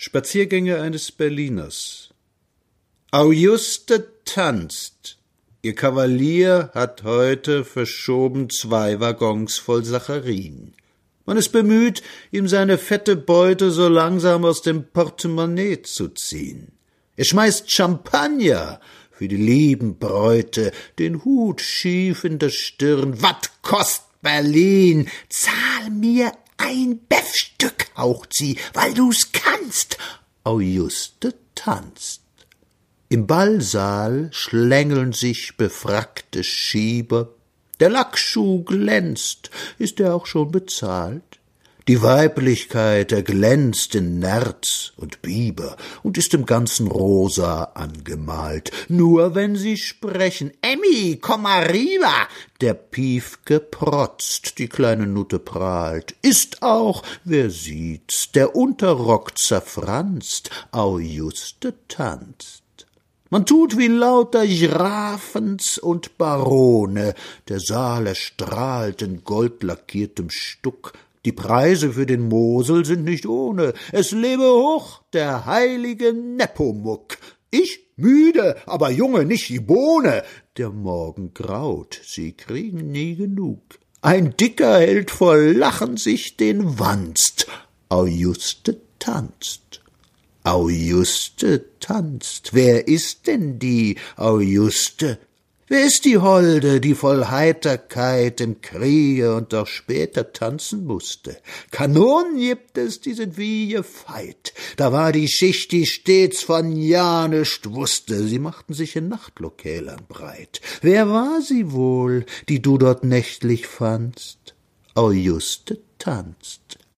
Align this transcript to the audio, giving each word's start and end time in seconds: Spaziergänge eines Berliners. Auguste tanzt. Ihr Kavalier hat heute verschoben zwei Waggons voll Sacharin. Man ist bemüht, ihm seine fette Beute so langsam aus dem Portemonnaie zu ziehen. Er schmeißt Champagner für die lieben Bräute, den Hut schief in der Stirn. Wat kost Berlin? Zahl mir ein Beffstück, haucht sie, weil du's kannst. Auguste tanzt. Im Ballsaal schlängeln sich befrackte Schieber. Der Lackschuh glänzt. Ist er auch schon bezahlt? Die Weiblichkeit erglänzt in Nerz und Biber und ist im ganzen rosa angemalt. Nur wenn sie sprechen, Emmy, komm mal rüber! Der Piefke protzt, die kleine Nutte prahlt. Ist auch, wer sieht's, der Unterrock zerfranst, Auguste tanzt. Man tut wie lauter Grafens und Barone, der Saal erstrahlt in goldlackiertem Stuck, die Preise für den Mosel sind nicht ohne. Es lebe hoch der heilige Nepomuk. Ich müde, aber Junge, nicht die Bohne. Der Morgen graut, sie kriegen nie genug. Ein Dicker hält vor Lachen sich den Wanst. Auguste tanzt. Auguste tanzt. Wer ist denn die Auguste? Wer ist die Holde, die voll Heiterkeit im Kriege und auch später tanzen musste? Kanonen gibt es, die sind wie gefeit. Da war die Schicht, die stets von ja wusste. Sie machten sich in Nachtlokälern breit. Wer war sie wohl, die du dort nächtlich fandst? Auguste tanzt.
Spaziergänge 0.00 0.80
eines 0.80 1.10
Berliners. 1.10 2.10
Auguste 3.10 4.08
tanzt. 4.24 5.18
Ihr 5.60 5.74
Kavalier 5.74 6.70
hat 6.72 7.02
heute 7.02 7.64
verschoben 7.64 8.48
zwei 8.48 9.00
Waggons 9.00 9.58
voll 9.58 9.84
Sacharin. 9.84 10.74
Man 11.26 11.36
ist 11.36 11.48
bemüht, 11.48 12.04
ihm 12.30 12.46
seine 12.46 12.78
fette 12.78 13.16
Beute 13.16 13.72
so 13.72 13.88
langsam 13.88 14.44
aus 14.44 14.62
dem 14.62 14.84
Portemonnaie 14.84 15.82
zu 15.82 16.06
ziehen. 16.06 16.70
Er 17.16 17.24
schmeißt 17.24 17.68
Champagner 17.68 18.78
für 19.10 19.26
die 19.26 19.36
lieben 19.36 19.98
Bräute, 19.98 20.70
den 21.00 21.24
Hut 21.24 21.60
schief 21.60 22.22
in 22.22 22.38
der 22.38 22.50
Stirn. 22.50 23.20
Wat 23.20 23.50
kost 23.62 24.04
Berlin? 24.22 25.08
Zahl 25.28 25.90
mir 25.90 26.30
ein 26.58 27.00
Beffstück, 27.08 27.88
haucht 27.96 28.34
sie, 28.34 28.58
weil 28.74 28.92
du's 28.92 29.32
kannst. 29.32 29.96
Auguste 30.44 31.34
tanzt. 31.54 32.22
Im 33.08 33.26
Ballsaal 33.26 34.28
schlängeln 34.32 35.12
sich 35.12 35.56
befrackte 35.56 36.44
Schieber. 36.44 37.30
Der 37.80 37.88
Lackschuh 37.88 38.64
glänzt. 38.64 39.50
Ist 39.78 39.98
er 40.00 40.14
auch 40.14 40.26
schon 40.26 40.50
bezahlt? 40.50 41.37
Die 41.88 42.02
Weiblichkeit 42.02 43.12
erglänzt 43.12 43.94
in 43.94 44.18
Nerz 44.18 44.92
und 44.98 45.22
Biber 45.22 45.78
und 46.02 46.18
ist 46.18 46.34
im 46.34 46.44
ganzen 46.44 46.86
rosa 46.86 47.64
angemalt. 47.72 48.70
Nur 48.88 49.34
wenn 49.34 49.56
sie 49.56 49.78
sprechen, 49.78 50.52
Emmy, 50.60 51.18
komm 51.18 51.44
mal 51.44 51.62
rüber! 51.64 52.28
Der 52.60 52.74
Piefke 52.74 53.58
protzt, 53.58 54.58
die 54.58 54.68
kleine 54.68 55.06
Nutte 55.06 55.38
prahlt. 55.38 56.14
Ist 56.20 56.62
auch, 56.62 57.02
wer 57.24 57.48
sieht's, 57.48 58.32
der 58.32 58.54
Unterrock 58.54 59.38
zerfranst, 59.38 60.50
Auguste 60.72 61.72
tanzt. 61.88 62.64
Man 63.30 63.46
tut 63.46 63.78
wie 63.78 63.88
lauter 63.88 64.46
Grafens 64.46 65.78
und 65.78 66.18
Barone, 66.18 67.14
der 67.48 67.60
Saal 67.60 68.08
erstrahlt 68.08 69.00
in 69.00 69.24
goldlackiertem 69.24 70.28
Stuck, 70.30 70.92
die 71.28 71.32
Preise 71.32 71.92
für 71.92 72.06
den 72.06 72.26
Mosel 72.26 72.86
sind 72.86 73.04
nicht 73.04 73.26
ohne. 73.26 73.74
Es 73.92 74.12
lebe 74.12 74.44
hoch 74.44 75.02
der 75.12 75.44
heilige 75.44 76.14
Nepomuk. 76.14 77.18
Ich 77.50 77.80
müde, 77.96 78.56
aber 78.64 78.88
Junge, 78.88 79.26
nicht 79.26 79.50
die 79.50 79.60
Bohne. 79.60 80.22
Der 80.56 80.70
Morgen 80.70 81.34
graut, 81.34 82.00
sie 82.02 82.32
kriegen 82.32 82.90
nie 82.92 83.14
genug. 83.14 83.60
Ein 84.00 84.38
Dicker 84.38 84.78
hält 84.78 85.10
vor 85.10 85.36
Lachen 85.36 85.98
sich 85.98 86.38
den 86.38 86.78
Wanst. 86.78 87.46
Auguste 87.90 88.80
tanzt. 88.98 89.82
Auguste 90.44 91.62
tanzt. 91.78 92.54
Wer 92.54 92.88
ist 92.88 93.26
denn 93.26 93.58
die 93.58 93.98
Auguste? 94.16 95.18
Wer 95.70 95.84
ist 95.84 96.06
die 96.06 96.16
Holde, 96.16 96.80
die 96.80 96.94
voll 96.94 97.26
Heiterkeit 97.26 98.40
im 98.40 98.62
Kriege 98.62 99.34
und 99.34 99.52
auch 99.52 99.66
später 99.66 100.32
tanzen 100.32 100.86
musste? 100.86 101.36
Kanonen 101.70 102.38
gibt 102.38 102.78
es, 102.78 103.02
die 103.02 103.12
sind 103.12 103.36
wie 103.36 103.68
gefeit. 103.68 104.54
Da 104.78 104.92
war 104.92 105.12
die 105.12 105.28
Schicht, 105.28 105.72
die 105.72 105.84
stets 105.84 106.42
von 106.42 106.74
ja 106.74 107.28
wusste. 107.64 108.24
Sie 108.24 108.38
machten 108.38 108.72
sich 108.72 108.96
in 108.96 109.08
Nachtlokälern 109.08 110.06
breit. 110.08 110.62
Wer 110.80 111.10
war 111.10 111.42
sie 111.42 111.70
wohl, 111.72 112.24
die 112.48 112.62
du 112.62 112.78
dort 112.78 113.04
nächtlich 113.04 113.66
fandst? 113.66 114.54
Auguste 114.94 115.80
tanzt. 115.98 116.78